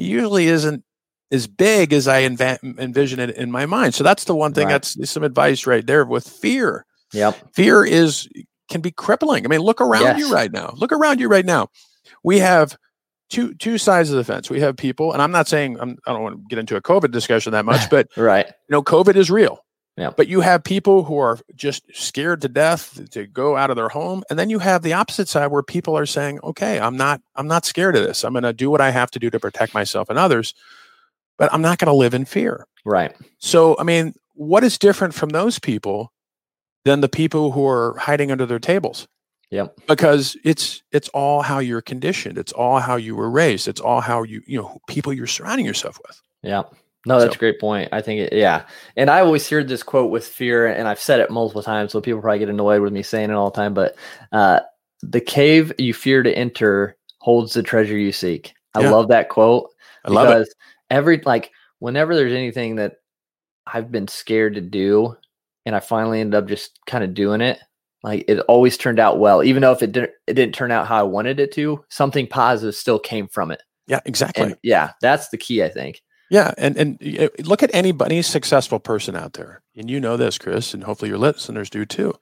[0.03, 0.83] usually isn't
[1.31, 3.95] as big as I envision it in my mind.
[3.95, 4.65] So that's the one thing.
[4.65, 4.73] Right.
[4.73, 8.29] That's some advice right there with fear yep fear is
[8.71, 9.45] can be crippling.
[9.45, 10.73] I mean, look around you right now.
[10.77, 11.69] Look around you right now.
[12.23, 12.75] We have
[13.29, 14.49] two two sides of the fence.
[14.49, 16.81] We have people, and I'm not saying I'm, I don't want to get into a
[16.81, 19.63] COVID discussion that much, but right you know, COVID is real.
[19.97, 20.11] Yeah.
[20.15, 23.89] But you have people who are just scared to death to go out of their
[23.89, 27.21] home, and then you have the opposite side where people are saying, "Okay, I'm not
[27.35, 28.23] I'm not scared of this.
[28.23, 30.53] I'm going to do what I have to do to protect myself and others,
[31.37, 33.15] but I'm not going to live in fear." Right.
[33.37, 36.11] So, I mean, what is different from those people
[36.85, 39.07] than the people who are hiding under their tables?
[39.49, 39.67] Yeah.
[39.87, 42.37] Because it's it's all how you're conditioned.
[42.37, 43.67] It's all how you were raised.
[43.67, 46.21] It's all how you you know people you're surrounding yourself with.
[46.41, 46.63] Yeah.
[47.05, 47.89] No, that's So- a great point.
[47.91, 48.63] I think it, yeah.
[48.95, 51.99] And I always heard this quote with fear, and I've said it multiple times, so
[51.99, 53.73] people probably get annoyed with me saying it all the time.
[53.73, 53.95] But
[54.31, 54.59] uh,
[55.01, 58.53] the cave you fear to enter holds the treasure you seek.
[58.75, 58.91] I Yeah.
[58.91, 59.69] love that quote
[60.05, 60.29] I love it.
[60.31, 60.55] because
[60.89, 62.97] every like whenever there's anything that
[63.67, 65.17] I've been scared to do,
[65.65, 67.59] and I finally ended up just kind of doing it.
[68.03, 70.87] Like it always turned out well, even though if it didn't, it didn't turn out
[70.87, 71.83] how I wanted it to.
[71.89, 74.43] Something positive still came from it, Yeah, exactly.
[74.43, 76.01] and yeah, that's the key, I think.
[76.31, 76.97] Yeah, and and
[77.45, 81.17] look at anybody successful person out there, and you know this, Chris, and hopefully your
[81.19, 82.13] listeners do too.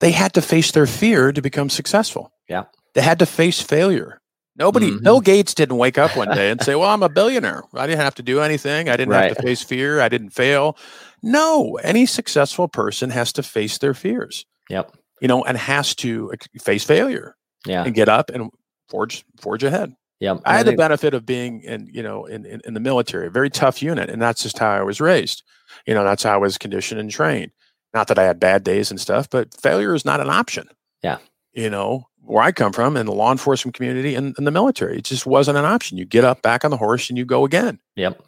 [0.00, 2.32] They had to face their fear to become successful.
[2.48, 2.64] Yeah.
[2.94, 4.20] they had to face failure.
[4.56, 5.02] Nobody, Mhm.
[5.04, 7.62] Bill Gates didn't wake up one day and say, "Well, I'm a billionaire.
[7.72, 8.88] I didn't have to do anything.
[8.88, 10.00] I didn't have to face fear.
[10.00, 10.76] I didn't fail."
[11.22, 14.96] No, any successful person has to face their fears, Yep.
[15.20, 17.84] you know, and has to face failure Yeah.
[17.84, 18.50] and get up and
[18.88, 19.94] forge forge ahead.
[20.18, 20.36] Yeah.
[20.44, 23.30] I had the benefit of being in, you know, in, in, in the military, a
[23.30, 25.42] very tough unit, and that's just how I was raised.
[25.86, 27.52] You know, that's how I was conditioned and trained.
[27.94, 30.68] Not that I had bad days and stuff, but failure is not an option.
[31.02, 31.18] Yeah.
[31.54, 34.98] You know, where I come from in the law enforcement community and in the military,
[34.98, 35.96] it just wasn't an option.
[35.96, 37.80] You get up back on the horse and you go again.
[37.96, 38.22] Yep.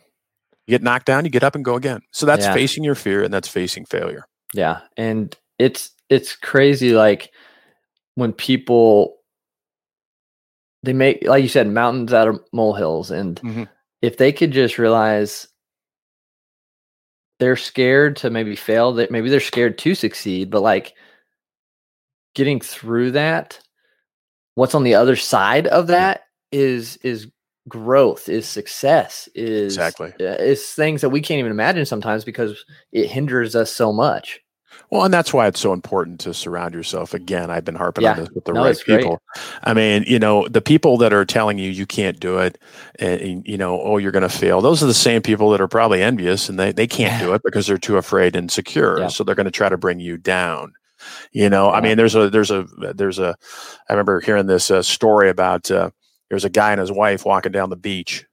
[0.67, 2.01] You get knocked down, you get up and go again.
[2.13, 2.55] So that's Yeah.
[2.55, 4.27] facing your fear and that's facing failure.
[4.55, 4.81] Yeah.
[4.97, 7.31] And it's it's crazy like
[8.17, 9.17] when people
[10.83, 13.69] they make like you said mountains out of molehills and Mhm.
[14.03, 15.49] if they could just realize
[17.39, 20.95] they're scared to maybe fail that maybe they're scared to succeed but like
[22.35, 23.59] getting through that
[24.55, 27.29] what's on the other side of that is is
[27.69, 30.13] growth is success is Exactly.
[30.21, 34.41] uh, is things that we can't even imagine sometimes because it hinders us so much
[34.91, 37.15] Well, and that's why it's so important to surround yourself.
[37.15, 38.11] Again, I've been harping Yeah.
[38.11, 39.23] on this with the No, right people.
[39.65, 42.59] I mean, you know, the people that are telling you you can't do it,
[42.99, 44.61] and, and, you know, oh, you're going to fail.
[44.61, 47.43] Those are the same people that are probably envious, and they they can't do it
[47.45, 48.99] because they're too afraid and secure.
[49.01, 49.09] Yeah.
[49.09, 50.73] So they're going to try to bring you down.
[51.33, 53.35] You know, I mean, there's a there's a there's a.
[53.89, 55.91] I remember hearing this uh, story about uh,
[56.33, 58.25] there's a guy and his wife walking down the beach.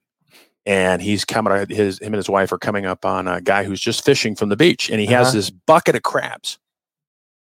[0.66, 1.68] And he's coming.
[1.70, 4.48] His him and his wife are coming up on a guy who's just fishing from
[4.48, 5.36] the beach, and he has Uh-huh.
[5.38, 6.60] this bucket of crabs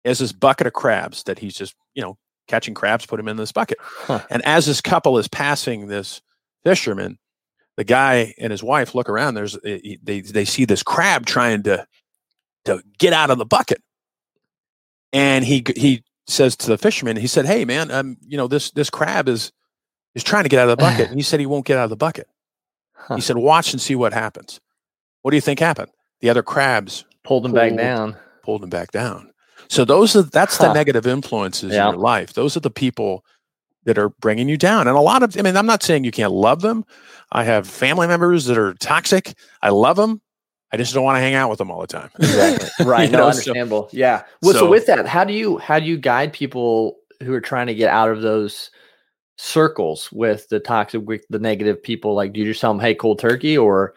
[0.05, 2.16] he has this bucket of crabs that he's just, you know,
[2.47, 3.77] catching crabs, put him in this bucket.
[3.81, 4.21] Huh.
[4.31, 6.23] And as this couple is passing this
[6.64, 7.18] fisherman,
[7.77, 9.35] the guy and his wife look around.
[9.35, 11.87] There's eh, eh, they they see this crab trying to
[12.64, 13.83] to get out of the bucket,
[15.12, 18.71] and he he says to the fisherman, he said, "Hey man, um, you know this
[18.71, 19.53] this crab is
[20.19, 21.85] is trying to get out of the bucket." and he said he won't get out
[21.85, 22.27] of the bucket.
[22.95, 23.15] Huh.
[23.17, 24.61] He said, "Watch and see what happens."
[25.23, 25.91] What do you think happened?
[26.21, 29.31] The other crabs pulled them back down pulled him back down.
[29.69, 31.89] So those are that's the negative influences Yeah.
[31.89, 32.33] in your life.
[32.33, 33.25] Those are the people
[33.85, 34.89] that are bringing you down.
[34.89, 36.85] And a lot of I mean, I'm not saying you can't love them.
[37.31, 39.35] I have family members that are toxic.
[39.63, 40.23] I love them.
[40.73, 42.11] I just don't want to hang out with them all the time.
[42.19, 45.59] exactly right no know, so- understandable yeah well so, so- with that how do you
[45.59, 48.71] how do you guide people who are trying to get out of those
[49.38, 52.94] circles with the toxic with the negative people like do you just tell them hey
[52.94, 53.94] cold turkey or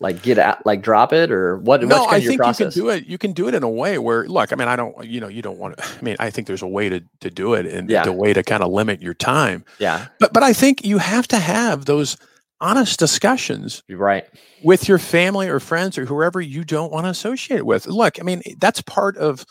[0.00, 3.06] like get out like drop it or what no, I think you can do it.
[3.06, 5.28] You can do it in a way where, look, I mean, I don't, you know,
[5.28, 5.84] you don't want to.
[5.98, 8.06] I mean, I think there's a way to to do it, and Yeah.
[8.06, 9.64] a way to kind of limit your time.
[9.78, 12.16] yeah But but I think you have to have those
[12.60, 14.26] honest discussions you're right
[14.64, 17.86] with your family or friends or whoever you don't want to associate with.
[17.86, 19.44] Look, I mean, that's part of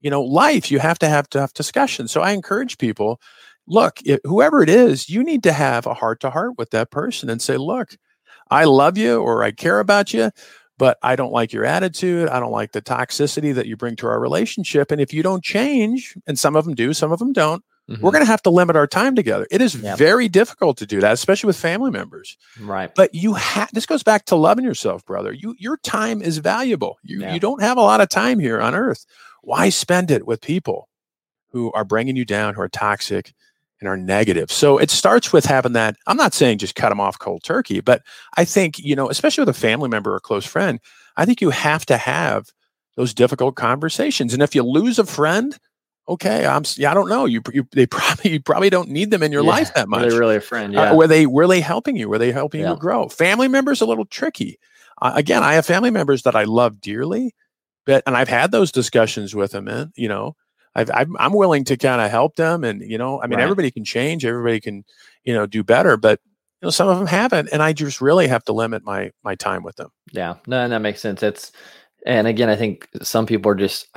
[0.00, 0.70] you know life.
[0.70, 2.10] You have to have tough discussions.
[2.10, 3.20] So I encourage people.
[3.66, 6.90] Look, i whoever it is, you need to have a heart to heart with that
[6.90, 7.96] person and say, "Look,
[8.50, 10.30] I love you or I care about you,
[10.78, 12.28] but I don't like your attitude.
[12.28, 14.90] I don't like the toxicity that you bring to our relationship.
[14.90, 18.00] And if you don't change, and some of them do, some of them don't, Mhm.
[18.00, 19.46] we're going to have to limit our time together.
[19.50, 19.96] It is Yeah.
[19.96, 24.02] very difficult to do that, especially with family members right but you have this goes
[24.02, 27.34] back to loving yourself brother you your time is valuable you Yeah.
[27.34, 29.04] you don't have a lot of time here on earth
[29.42, 30.88] why spend it with people
[31.52, 33.32] who are bringing you down who are toxic
[33.80, 37.00] and are negative so it starts with having that i'm not saying just cut them
[37.00, 38.02] off cold turkey but
[38.36, 40.80] i think you know especially with a family member or close friend
[41.16, 42.46] i think you have to have
[42.96, 45.58] those difficult conversations and if you lose a friend
[46.08, 49.22] okay i'm yeah i don't know you, you they probably you probably don't need them
[49.22, 49.50] in your Yeah.
[49.50, 52.08] life that Were much they really a friend uh, were they were they helping you?
[52.08, 52.72] Were they helping Yeah.
[52.72, 53.08] you grow?
[53.08, 54.58] Family members a little tricky.
[55.02, 57.34] Uh, again, I have family members that I love dearly,
[57.86, 60.36] but and I've had those discussions with them, and you know,
[60.74, 63.42] i am willing to kind of help them, and you know, I mean, right.
[63.42, 64.84] everybody can change, everybody can,
[65.24, 66.20] you know, do better, but
[66.60, 69.34] you know, some of them haven't, and I just really have to limit my my
[69.34, 69.90] time with them.
[70.12, 71.22] Yeah, no, that makes sense.
[71.22, 71.52] It's,
[72.06, 73.88] and again, I think some people are just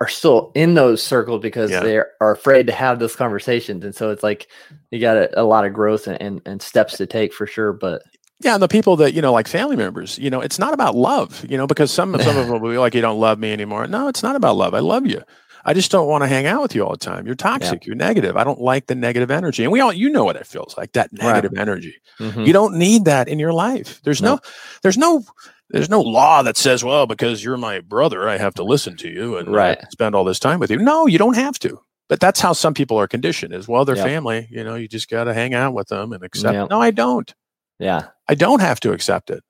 [0.00, 1.80] are still in those circles because yeah.
[1.80, 4.48] they are afraid to have those conversations, and so it's like
[4.90, 7.72] you got a, a lot of growth and, and, and steps to take for sure.
[7.72, 8.02] But
[8.40, 10.96] yeah, and the people that you know, like family members, you know, it's not about
[10.96, 13.52] love, you know, because some some of them will be like, "You don't love me
[13.52, 14.74] anymore." No, it's not about love.
[14.74, 15.22] I love you.
[15.64, 17.26] I just don't want to hang out with you all the time.
[17.26, 17.82] You're toxic.
[17.82, 17.88] Yeah.
[17.88, 18.36] You're negative.
[18.36, 19.62] I don't like the negative energy.
[19.62, 21.60] And we all, you know what it feels like that negative right.
[21.60, 21.96] energy.
[22.18, 22.42] Mm-hmm.
[22.42, 24.00] You don't need that in your life.
[24.02, 24.40] There's no, no,
[24.82, 25.24] there's no,
[25.68, 29.08] there's no law that says, well, because you're my brother, I have to listen to
[29.08, 29.78] you and right.
[29.90, 30.78] spend all this time with you.
[30.78, 31.80] No, you don't have to.
[32.08, 34.04] But that's how some people are conditioned is, well, they're yep.
[34.04, 36.54] family, you know, you just got to hang out with them and accept.
[36.54, 36.70] Yep.
[36.70, 37.32] No, I don't.
[37.78, 38.08] Yeah.
[38.28, 39.44] I don't have to accept it.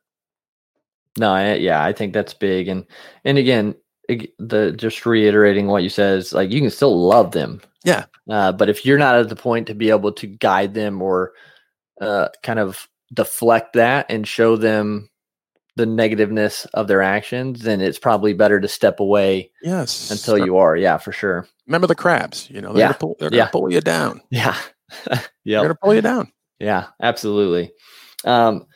[1.19, 2.69] No, I, yeah, I think that's big.
[2.69, 2.85] And,
[3.25, 3.75] and again,
[4.39, 7.61] the just reiterating what you said is like you can still love them.
[7.85, 8.07] Yeah.
[8.29, 11.33] Uh, but if you're not at the point to be able to guide them or
[12.01, 15.09] uh, kind of deflect that and show them
[15.77, 19.51] the negativeness of their actions, then it's probably better to step away.
[19.63, 20.11] Yes.
[20.11, 20.77] Until you are.
[20.77, 21.47] Yeah, for sure.
[21.67, 22.87] Remember the crabs, you know, they're yeah.
[22.89, 23.39] gonna pull, they're yeah.
[23.39, 24.21] gonna pull you down.
[24.31, 24.57] Yeah.
[25.09, 25.19] yeah.
[25.45, 26.33] They're gonna pull you down.
[26.59, 27.73] Yeah, absolutely.
[28.25, 28.67] Um,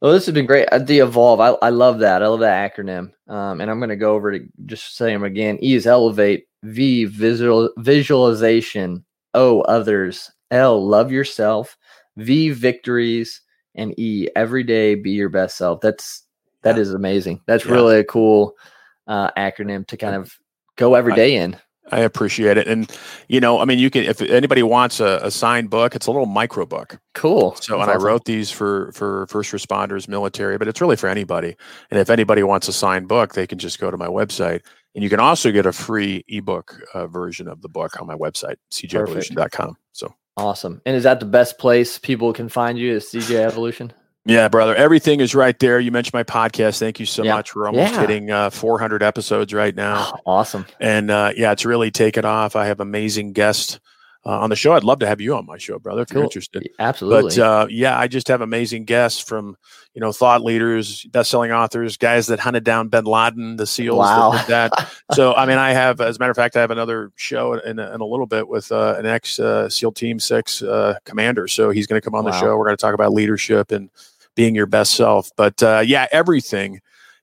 [0.00, 0.68] well, this has been great.
[0.72, 2.22] Uh, the evolve, I, I love that.
[2.22, 3.12] I love that acronym.
[3.28, 5.58] Um, and I'm going to go over to just say them again.
[5.62, 6.46] E is elevate.
[6.62, 9.04] V visual visualization.
[9.34, 10.30] O others.
[10.50, 11.76] L love yourself.
[12.16, 13.42] V victories.
[13.74, 15.80] And E every day be your best self.
[15.80, 16.24] That's
[16.62, 16.82] that yeah.
[16.82, 17.40] is amazing.
[17.46, 17.72] That's yeah.
[17.72, 18.54] really a cool
[19.06, 20.34] uh, acronym to kind of
[20.76, 21.56] go every day in.
[21.90, 22.66] I appreciate it.
[22.66, 22.90] And,
[23.28, 26.10] you know, I mean, you can, if anybody wants a, a signed book, it's a
[26.10, 26.98] little micro book.
[27.14, 27.40] Cool.
[27.40, 27.90] So, That's and awesome.
[27.90, 31.56] I wrote these for, for first responders, military, but it's really for anybody.
[31.90, 34.62] And if anybody wants a signed book, they can just go to my website.
[34.94, 38.16] And you can also get a free ebook uh, version of the book on my
[38.16, 39.76] website, cjevolution.com.
[39.92, 40.82] So awesome.
[40.84, 43.92] And is that the best place people can find you is CJ Evolution?
[44.30, 44.76] Yeah, brother.
[44.76, 45.80] Everything is right there.
[45.80, 46.78] You mentioned my podcast.
[46.78, 47.34] Thank you so yeah.
[47.34, 47.56] much.
[47.56, 48.00] We're almost yeah.
[48.00, 50.12] hitting uh, 400 episodes right now.
[50.14, 50.66] Oh, awesome.
[50.78, 52.54] And uh, yeah, it's really taken off.
[52.54, 53.80] I have amazing guests
[54.24, 54.74] uh, on the show.
[54.74, 56.18] I'd love to have you on my show, brother, if cool.
[56.18, 56.68] you're interested.
[56.78, 57.34] Absolutely.
[57.34, 59.56] But uh, yeah, I just have amazing guests from
[59.94, 63.98] you know thought leaders, best-selling authors, guys that hunted down Bin Laden, the SEALs.
[63.98, 64.30] Wow.
[64.46, 64.92] That, that.
[65.12, 67.80] so I mean, I have, as a matter of fact, I have another show in,
[67.80, 70.62] in a little bit with uh, an ex uh, SEAL Team Six
[71.04, 71.48] commander.
[71.48, 72.30] So he's going to come on wow.
[72.30, 72.56] the show.
[72.56, 73.90] We're going to talk about leadership and
[74.34, 75.30] being your best self.
[75.36, 76.80] But uh, yeah, everything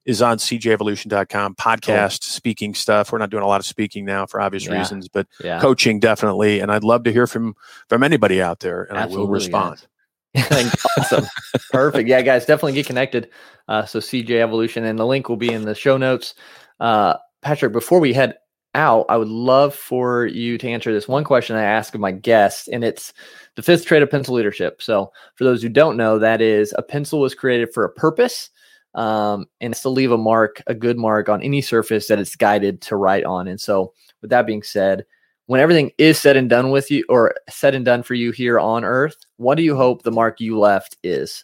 [0.08, 2.32] is on cjevolution.com podcast cool.
[2.32, 4.80] speaking stuff we're not doing a lot of speaking now for obvious yeah.
[4.80, 5.60] reasons but yeah.
[5.60, 7.54] coaching definitely and i'd love to hear from
[7.89, 9.88] from anybody out there and Absolutely, i will respond
[10.98, 11.26] awesome
[11.72, 13.30] perfect yeah guys definitely get connected
[13.67, 16.34] uh, so cj evolution and the link will be in the show notes
[16.80, 18.36] uh, patrick before we head
[18.78, 22.12] out i would love for you to answer this one question i ask of my
[22.12, 23.13] guests and it's
[23.58, 24.82] the fifth trait of pencil leadership.
[24.82, 28.52] So, for those who don't know, that is a pencil was created for a purpose,
[28.94, 32.36] um, and it's to leave a mark, a good mark on any surface that it's
[32.36, 33.48] guided to write on.
[33.48, 35.06] And so, with that being said,
[35.48, 38.60] when everything is said and done with you, or said and done for you here
[38.60, 41.44] on Earth, what do you hope the mark you left is?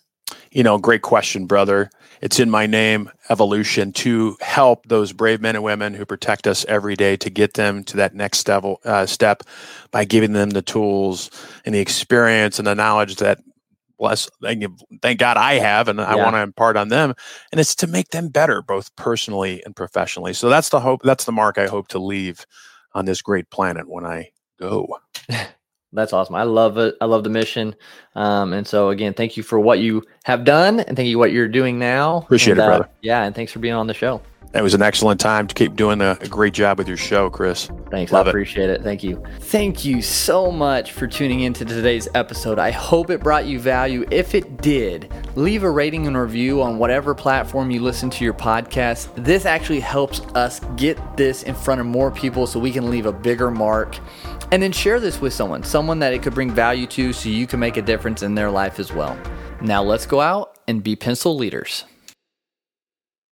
[0.52, 1.90] You know, great question, brother.
[2.22, 6.64] It's in my name, evolution, to help those brave men and women who protect us
[6.66, 9.44] every day to get them to that next step, uh, step
[9.92, 11.30] by giving them the tools
[11.66, 13.40] and the experience and the knowledge that
[14.00, 16.06] bless thank, you, thank God I have and yeah.
[16.06, 17.14] I want to impart on them.
[17.52, 20.34] And it's to make them better, both personally and professionally.
[20.34, 21.02] So that's the hope.
[21.04, 22.46] That's the mark I hope to leave
[22.94, 25.00] on this great planet when I go.
[25.94, 26.36] That's awesome.
[26.36, 26.96] I love it.
[27.00, 27.76] I love the mission.
[28.16, 31.32] Um, and so again, thank you for what you have done and thank you what
[31.32, 32.18] you're doing now.
[32.18, 32.86] Appreciate and, it, brother.
[32.86, 34.22] Uh, yeah, and thanks for being on the show.
[34.54, 37.28] It was an excellent time to keep doing a, a great job with your show,
[37.28, 37.72] Chris.
[37.90, 38.12] Thanks.
[38.12, 38.82] Love I appreciate it.
[38.82, 38.84] it.
[38.84, 39.24] Thank you.
[39.40, 42.60] Thank you so much for tuning into today's episode.
[42.60, 44.06] I hope it brought you value.
[44.12, 48.36] If it did, leave a rating and review on whatever platform you listen to your
[48.36, 49.10] podcast.
[49.16, 53.08] This actually helps us get this in front of more people so we can leave
[53.08, 53.98] a bigger mark.
[54.52, 57.48] And then share this with someone, someone that it could bring value to so you
[57.48, 59.18] can make a difference in their life as well.
[59.62, 61.86] Now let's go out and be pencil leaders.